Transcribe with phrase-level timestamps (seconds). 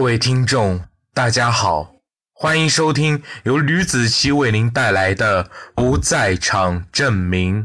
[0.00, 0.80] 各位听众，
[1.12, 1.92] 大家好，
[2.32, 7.64] 欢迎收听由吕子奇为您带来的《不在场证明》。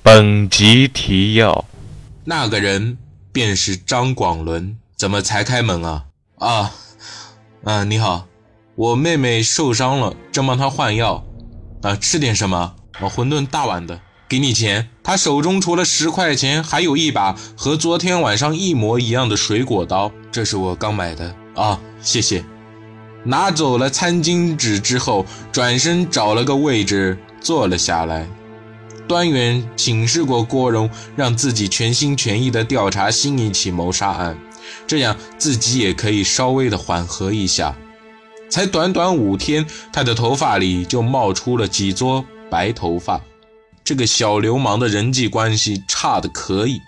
[0.00, 1.64] 本集提要：
[2.22, 2.96] 那个人
[3.32, 4.78] 便是张广伦。
[4.96, 6.04] 怎么才开门啊？
[6.38, 6.72] 啊，
[7.64, 8.28] 嗯，你好，
[8.76, 11.24] 我妹妹受伤了，正帮她换药。
[11.82, 12.76] 啊，吃点什么？
[12.92, 14.00] 啊，馄饨大碗的。
[14.28, 14.88] 给你钱。
[15.02, 21.34] 他手中除了十块钱，还有一把和昨天晚上一模一样的水果刀，这是我刚买的。
[21.60, 22.42] 啊，谢谢。
[23.22, 28.26] 拿走了餐巾纸之后，转身找了个位置坐了下来。
[29.06, 34.38] 端远请示过郭荣，让自己全心全意地调查新一起谋杀案，
[34.86, 37.76] 这样自己也可以稍微的缓和一下。
[38.48, 43.20] 才短短五天，他的头发里就冒出了几撮白头发。
[43.84, 46.80] 这个小流氓的人际关系差的可以。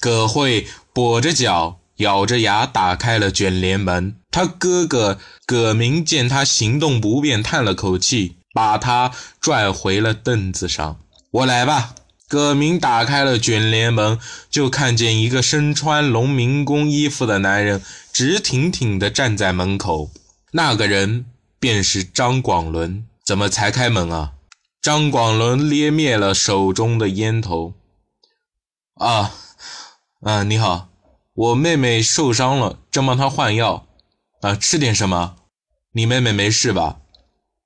[0.00, 4.16] 葛慧跛着脚，咬着牙打开了卷帘门。
[4.30, 11.00] 他哥哥葛明见他行动不便，叹了口气，把他拽回了凳子上。
[11.30, 11.94] 我来吧。
[12.28, 14.18] 葛明打开了卷帘门，
[14.50, 17.80] 就看见一个身穿农民工衣服的男人
[18.12, 20.10] 直挺挺地站在门口。
[20.50, 21.26] 那个人
[21.60, 23.06] 便是张广伦。
[23.24, 24.32] 怎么才开门啊？
[24.82, 27.74] 张广伦捏灭了手中的烟头。
[28.94, 29.32] 啊，
[30.22, 30.88] 嗯，你好，
[31.36, 33.86] 我妹妹受伤了，正帮她换药。
[34.40, 35.36] 啊，吃点什么？
[35.92, 37.00] 你妹妹没事吧？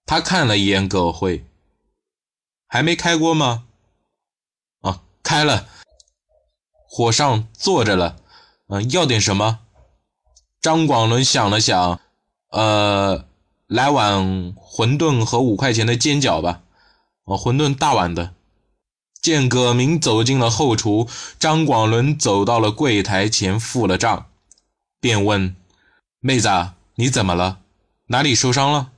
[0.07, 1.45] 他看了一眼葛慧，
[2.67, 3.67] 还没开锅吗？
[4.81, 5.69] 啊，开了，
[6.89, 8.17] 火上坐着了。
[8.69, 9.61] 嗯，要点什么？
[10.61, 12.01] 张广伦想了想，
[12.51, 13.25] 呃，
[13.69, 16.63] 来碗馄饨和五块钱的煎饺吧。
[17.25, 18.35] 哦，馄饨大碗的。
[19.23, 24.27] 见葛明走进了后厨，张广伦走到了柜台前付了账，
[25.01, 25.55] 便问
[26.21, 26.49] ：“妹子，
[26.95, 27.59] 你怎么了？
[28.07, 28.91] 哪里受伤了？”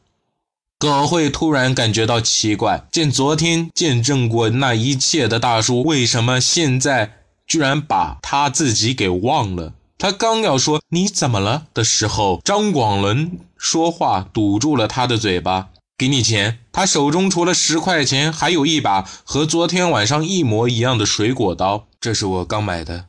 [0.78, 9.75] 葛慧突然感觉到奇怪，见昨天见证过那一切的大叔，为什么现在居然把他自己给忘了？
[9.99, 15.69] 他刚要说“你怎么了”的时候，张广伦说话堵住了他的嘴巴。
[15.97, 16.60] 给你钱。
[16.72, 23.08] 他手中除了十块钱，还有一把和昨天晚上一模一样的水果刀，这是我刚买的。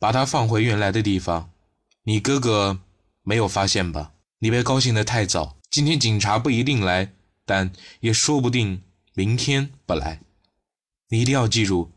[0.00, 1.50] 把它放回原来的地方。
[2.04, 2.78] 你哥哥
[3.22, 4.12] 没有发现吧？
[4.40, 5.56] 你别高兴得太早。
[5.70, 7.12] 今天警察不一定来，
[7.44, 8.82] 但也说不定
[9.14, 10.20] 明天不来。
[11.10, 11.90] 你一定要记住，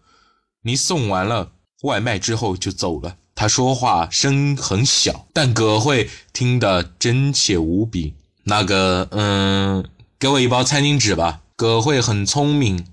[0.63, 1.51] 你送完了
[1.83, 3.17] 外卖之后就走了。
[3.35, 8.15] 他说话声音很小，但葛慧听得真切无比。
[8.43, 9.85] 那个，嗯。
[10.21, 11.41] 给我一包餐巾纸吧。
[11.55, 12.85] 葛慧很聪明，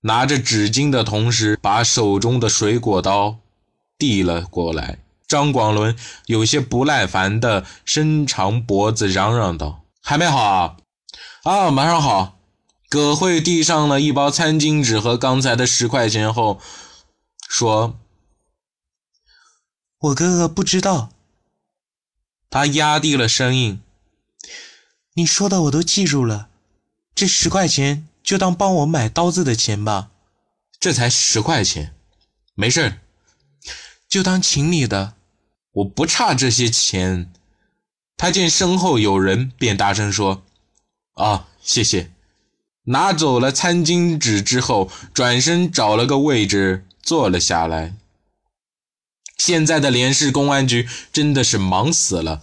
[0.00, 3.38] 拿着纸巾的同时，把手中的水果刀
[3.96, 4.98] 递了过来。
[5.28, 5.96] 张广伦
[6.26, 10.76] 有些不耐烦地伸长脖子嚷嚷道：“还没好啊？
[11.44, 12.36] 啊，马上好。”
[12.90, 16.60] 葛慧递上了一包餐巾纸和刚才的十块钱后，
[17.48, 17.96] 说
[20.02, 21.10] ：“我哥哥不知道。”
[22.50, 23.80] 他压低了声音。
[25.14, 26.48] 你说的我都记住了，
[27.14, 30.10] 这十块钱就当帮我买刀子的钱吧。
[30.78, 31.94] 这才十块钱，
[32.54, 33.00] 没事
[34.08, 35.14] 就当请你的。
[35.72, 37.32] 我不差这些钱。
[38.16, 40.42] 他见身后有人，便大声说
[41.14, 42.12] ：“啊，谢谢。”
[42.84, 47.94] 拿走了餐巾纸之后，转身找了个位置坐了下来。
[49.36, 52.42] 现在的连市公安局真的是忙死了。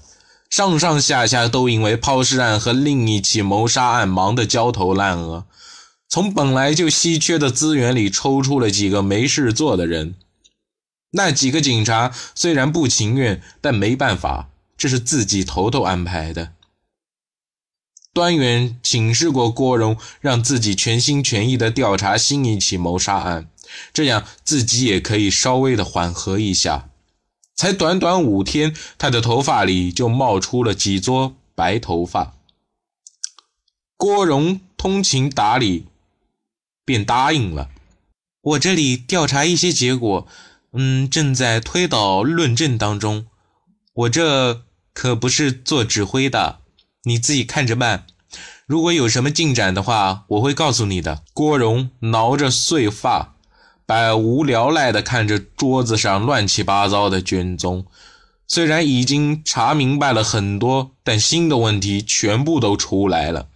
[0.50, 5.46] 上上下下都因为抛尸案和另一起谋杀案忙得焦头烂额，
[6.08, 10.16] 从本来就稀缺的资源里抽出了几个没事做的人。
[11.12, 16.54] 那几个警察虽然不情愿，但没办法，这是自己头头安排的。
[18.14, 23.48] 端远请示过郭荣，让自己全心全意地调查新一起谋杀案，
[23.94, 26.90] 这样自己也可以稍微的缓和一下。
[27.58, 32.36] 才短短五天，他的头发里就冒出了几撮白头发。
[33.98, 35.88] 郭荣通情达理，
[36.86, 37.70] 便答应了。
[38.42, 40.28] 我这里调查一些结果，
[40.72, 43.26] 嗯，正在推导论证当中。
[43.94, 44.62] 我这
[44.94, 46.60] 可不是做指挥的，
[47.06, 48.06] 你自己看着办。
[48.68, 51.24] 如果有什么进展的话，我会告诉你的。
[51.34, 53.37] 郭荣挠着碎发。
[53.88, 57.86] 百无聊赖地看着桌子上乱七八糟的卷宗，
[58.46, 63.48] 虽然已经查明白了很多，但新的问题全部都出来了。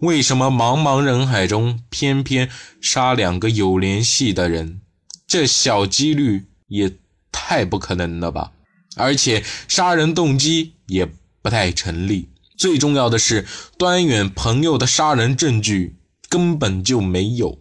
[0.00, 2.50] 为什么茫茫人海中偏偏
[2.82, 4.82] 杀两个有联系的人？
[5.26, 6.98] 这小几率也
[7.32, 8.52] 太不可能了吧？
[8.96, 11.08] 而且杀人动机也
[11.40, 12.28] 不太成立。
[12.58, 13.46] 最重要的是，
[13.78, 15.96] 端远朋友的杀人证据
[16.28, 17.58] 根本就没有。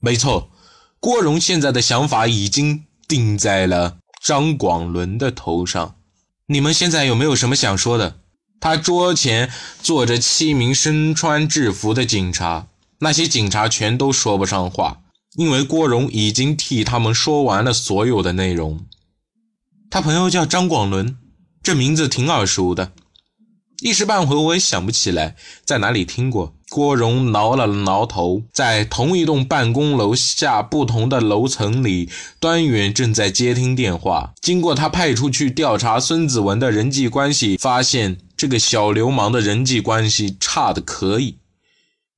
[0.00, 0.50] 没错，
[1.06, 5.94] 郭荣现在的想法已经定在了张广伦的头上。
[6.48, 8.16] 你们现在有没有什么想说的？
[8.58, 9.48] 他桌前
[9.80, 12.66] 坐着七名身穿制服的警察，
[12.98, 15.02] 那些警察全都说不上话，
[15.36, 18.84] 因为郭荣已经替他们说完了所有的内容。
[19.88, 21.16] 他朋友叫张广伦，
[21.62, 22.90] 这名字挺耳熟的。
[23.80, 26.54] 一时半会我也想不起来在哪里听过。
[26.68, 32.08] 郭荣挠了挠头，在同一栋办公楼下不同的楼层里，
[32.40, 34.32] 端远正在接听电话。
[34.40, 41.36] 经过他派出去调查孙子文的人际关系，发现这个小流氓的人际关系差的可以。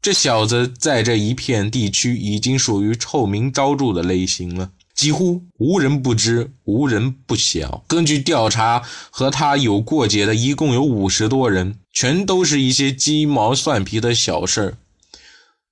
[0.01, 4.71] 这小子在这一片地区已经属于臭名昭著的类型了。
[4.99, 7.85] 几乎无人不知，无人不晓。
[7.87, 14.79] 根据调查，和他有过节的一共有五十多人，全都是一些鸡毛蒜皮的小事儿，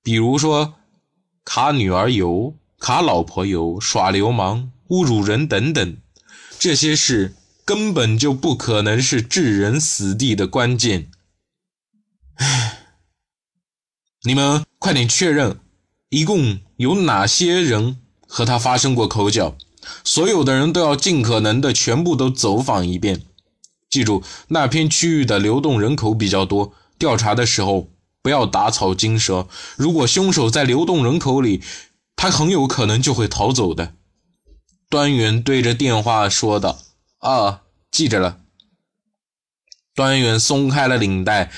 [0.01, 0.75] 比如说
[1.43, 5.97] 卡女儿油、卡老婆油、耍流氓、侮辱人等等。
[6.57, 7.35] 这些事
[7.65, 11.11] 根本就不可能是置人死地的关键。
[12.35, 12.79] 唉，
[14.23, 15.59] 你们快点确认，
[16.07, 17.97] 一共有哪些人？
[18.27, 19.57] 和他发生过口角，
[20.03, 23.23] 所有的人都要尽可能的全部都走访一遍。
[23.89, 27.89] 记住，那片区域的流动人口比较多，调查的时候
[28.21, 29.47] 不要打草惊蛇。
[29.77, 31.63] 如果凶手在流动人口里，
[32.17, 33.93] 他很有可能就会逃走的。
[34.89, 36.79] 端远对着电话说道
[37.19, 38.39] ：“啊，记着了。”
[39.95, 41.51] 端远松开了领带，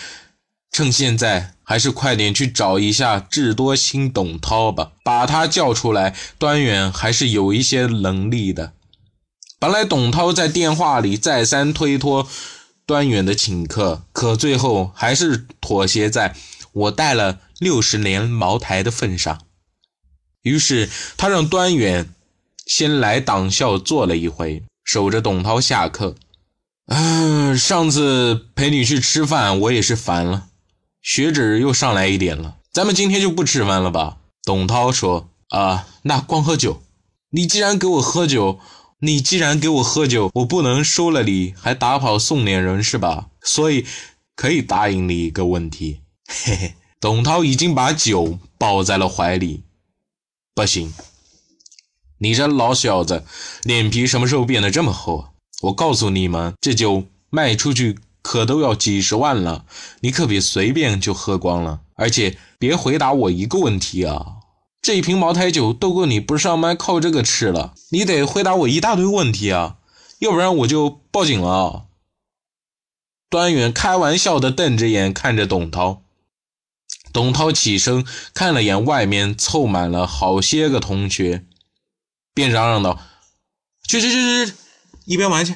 [0.72, 1.56] 趁现在。
[1.70, 6.16] 还是快点去找一下智多星董涛吧，把他叫出来。
[6.40, 8.74] 端远还是有一些能力的。
[9.60, 12.28] 本来董涛在电话里再三推脱
[12.88, 16.36] 端远的请客，可最后还是妥协在
[16.74, 19.42] 我带了六十年茅台的份上。
[20.42, 22.10] 于是他让端远
[22.66, 26.16] 先来党校坐了一回，守着董涛下课。
[26.88, 30.48] 嗯，上次陪你去吃饭，我也是烦了。
[31.02, 34.18] 血脂又上来一点了，咱们今天就不吃饭了吧？
[34.44, 36.82] 董涛说：“啊，那光喝酒。
[37.32, 38.60] 你既然给我喝酒，
[39.00, 43.30] 你既然给我喝酒，我不能收了你还打跑送脸人是吧？
[43.42, 43.86] 所以
[44.36, 49.64] 可以答应你一个问题。”嘿嘿，董涛已经把酒抱在了怀里。
[50.54, 50.94] 不行，
[52.18, 53.24] 你这老小子
[53.64, 55.30] 脸皮什么时候变得这么厚？
[55.62, 57.98] 我告诉你们，这酒卖出去。
[58.30, 59.66] 可都要几十万了，
[60.02, 64.36] 你可别随便就喝光了，而且别回答我一个问题啊！
[64.84, 69.78] 这一瓶茅台酒都够你不上班靠这个吃了，你得回答我一大堆问题啊，
[70.20, 71.88] 要不然我就报警了。
[73.32, 76.04] 端远开玩笑的瞪着眼看着董涛，
[77.12, 78.06] 董涛起身
[78.36, 81.48] 看了眼外面凑满了好些个同学，
[82.36, 83.00] 便嚷嚷道
[83.90, 84.58] ：“去去去去去，
[85.06, 85.56] 一边玩去，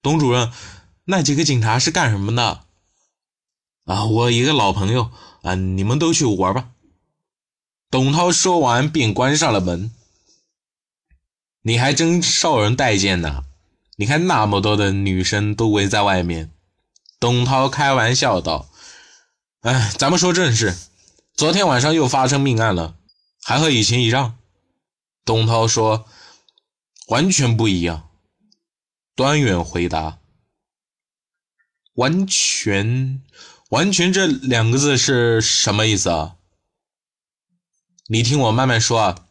[0.00, 0.48] 董主任。”
[1.10, 2.66] 那几个警察是干什么的？
[3.86, 5.10] 啊，我一个老朋友
[5.40, 6.72] 啊，你们都去玩吧。
[7.90, 9.90] 董涛说完便关上了门。
[11.62, 13.44] 你还真受人待见呢，
[13.96, 16.50] 你看那么多的女生都围在外面。
[17.18, 18.68] 董涛开玩笑道
[19.64, 20.76] ：“哎，咱们说正事，
[21.32, 22.96] 昨天晚上又发生命案了，
[23.42, 24.36] 还和以前一样。”
[25.24, 26.04] 董涛说
[27.08, 28.10] ：“完全不一样。”
[29.16, 30.17] 端远回答。
[31.98, 33.20] 完全，
[33.70, 36.36] 完全这两个字是什么意思啊？
[38.06, 39.26] 你听我慢慢说啊。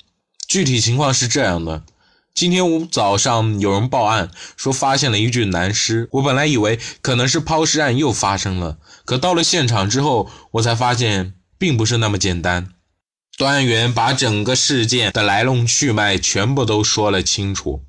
[0.49, 1.85] 具体情况是这样的：
[2.33, 12.73] 今天我早上有人报案说发现了一具男尸，我本来以为可能是抛尸案又发生了，可到了现场之后，我才发现并不是那么简单。
[13.37, 17.85] 段元把整个事件的来龙去脉全部都说了清楚。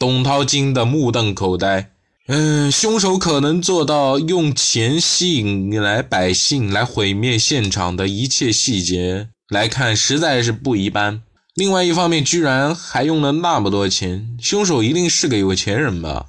[0.00, 1.92] 董涛惊得目瞪口呆。
[2.32, 11.24] 嗯，凶手可能做到用钱吸引来百姓来毁灭现场的一切细节来看，实在是不一般。
[11.54, 16.28] 另外一方面，居然还用了那么多钱，凶手一定是个有钱人吧？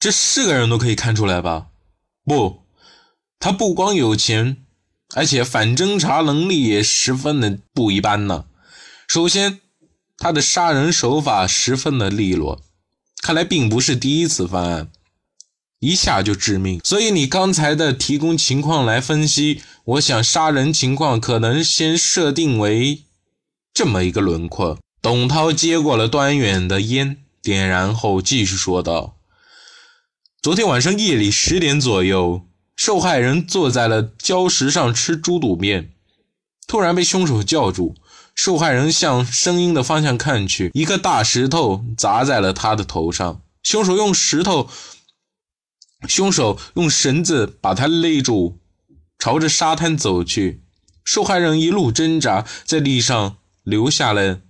[0.00, 1.66] 这是个人都可以看出来吧？
[2.24, 2.62] 不，
[3.38, 4.64] 他不光有钱，
[5.14, 8.46] 而且反侦查能力也十分的不一般呢。
[9.06, 9.60] 首先，
[10.16, 12.62] 他的杀人手法十分的利落。
[13.26, 14.88] 看来并不是第一次犯案，
[15.80, 16.80] 一下就致命。
[16.84, 23.02] 所以你刚才的提供情况来分析，我想杀人情况可能先设定为
[23.74, 24.78] 这么一个轮廓。
[25.02, 29.16] 董涛接过了端远的烟，点燃后继续说道
[30.40, 32.42] ：“昨天晚上夜里十点左右，
[32.76, 35.90] 受害人坐在了礁石上吃猪肚面，
[36.68, 37.96] 突然被凶手叫住。
[38.36, 43.42] 受害人向声音的方向看去，一个大石头砸在了他的头上。
[43.64, 44.70] 凶手用石头，
[46.06, 48.58] 凶手用绳子把他勒住，
[49.18, 50.62] 朝着沙滩走去。
[51.02, 54.42] 受害人一路挣扎，在地上留下了。”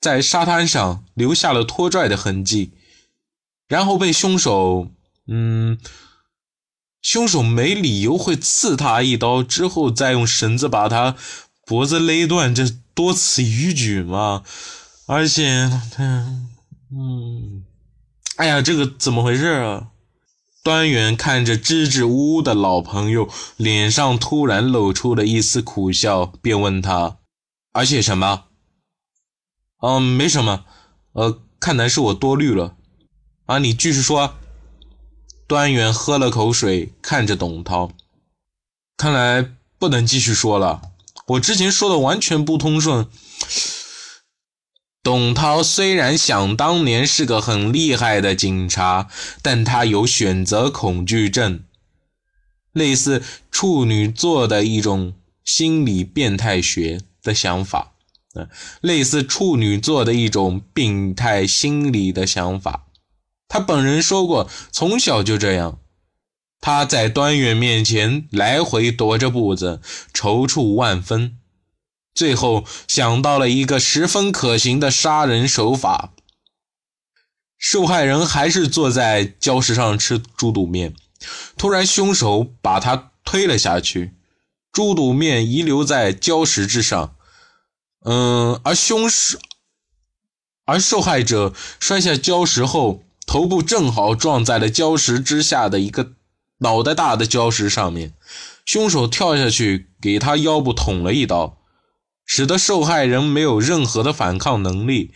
[0.00, 2.72] 在沙滩上留下了拖拽的痕迹，
[3.66, 4.92] 然后被凶手，
[5.26, 5.76] 嗯，
[7.02, 11.16] 凶手没理由会刺他一刀，之后再用绳子把他
[11.68, 14.42] 脖子勒断，这多此一举嘛？
[15.06, 16.48] 而且，嗯，
[16.90, 17.64] 嗯，
[18.36, 19.88] 哎呀，这个怎么回事啊？
[20.62, 27.18] 端元看着支支吾吾的老朋友，脸上突然露出了一丝苦笑，便问他
[27.72, 28.44] ：“而且什么？”
[29.82, 30.64] 嗯，没什么，
[31.12, 32.76] 呃，看来是我多虑了，
[33.44, 34.36] 啊，你继续说。
[35.46, 37.92] 端元喝了口水，看着董涛，
[38.96, 39.46] 看来
[39.78, 40.80] 不能继续说了，
[41.28, 43.06] 我之前说的完全不通顺。
[45.02, 49.08] 董涛虽然想当年是个很厉害的警察，
[49.42, 51.64] 但他有选择恐惧症，
[52.72, 57.94] 类似处女座的一种心理变态学的想法。
[58.80, 62.86] 类似处女座的一种病态心理的想法，
[63.48, 65.80] 他本人说过，从小就这样。
[66.60, 69.80] 他在端远面前来回踱着步子，
[70.12, 71.38] 踌躇万分，
[72.14, 76.12] 最后想到了一个十分可行的杀人手法。
[77.56, 80.94] 受害人还是坐在礁石上吃猪肚面，
[81.56, 84.14] 突然凶手把他推了下去，
[84.72, 87.16] 猪肚面遗留在礁石之上。
[88.04, 89.38] 嗯，而凶手，
[90.66, 96.12] 而受害者摔下礁石后，头部正好撞在了礁石之下的一个
[96.58, 98.14] 脑袋大的礁石上面。
[98.64, 101.58] 凶手跳下去给他腰部捅了一刀，
[102.26, 105.12] 使得受害人没有任何的反抗能力，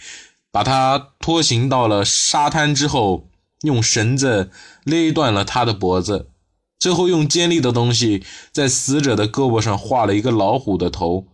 [0.50, 3.28] 把他拖行到了沙滩之后，
[3.60, 4.50] 用绳子
[4.84, 6.30] 勒断了他的脖子，
[6.78, 11.28] 最后用尖利的东西在死者的胳膊上画了一个老虎的头。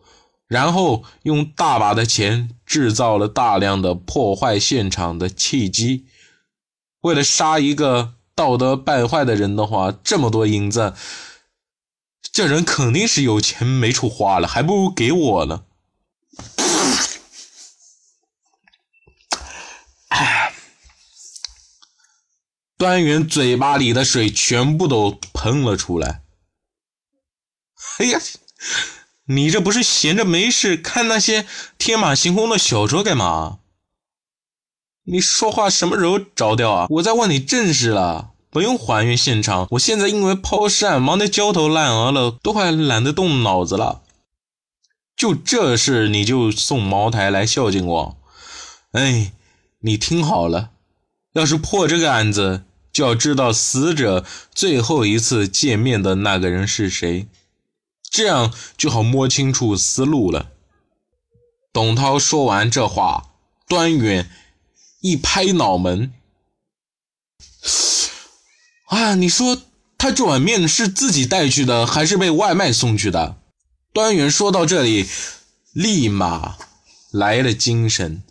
[0.48, 6.06] 然后用大把的钱制造了大量的破坏现场的契机。
[7.02, 10.94] 为了杀一个道德败坏的人的话，这么多银子，
[12.30, 15.64] 这人肯定是有钱没处花了，还不如给我呢。
[20.10, 20.54] 哎，
[22.76, 26.22] 端云嘴巴里的水全部都喷了出来。
[27.98, 28.20] 哎呀！
[29.24, 31.44] 你这不是闲着没事看那些
[31.76, 33.58] 天马行空的小说干嘛？
[35.10, 36.86] 你说话什么时候着调啊？
[36.90, 39.66] 我在问你正事了，不用还原现场。
[39.70, 44.02] 我现在因为抛尸案忙得焦头烂额了，都快懒得动脑子了。
[45.16, 48.16] 就这事你就送茅台来孝敬我？
[48.92, 49.32] 哎，
[49.80, 50.70] 你听好了，
[51.32, 57.26] 要是破这个案子，就要知道死者最后一次见面的那个人是谁。
[58.10, 60.48] 这样就好摸清楚思路了。
[61.72, 63.30] 董涛说完这话，
[63.66, 64.30] 端远
[65.00, 66.12] 一拍脑门
[68.88, 69.62] ：“啊，你说
[69.96, 73.36] 他这碗面是自己带去的，还是被外卖送去的？”
[73.92, 75.08] 端元说到这里，
[75.72, 76.56] 立马
[77.10, 78.22] 来了精神。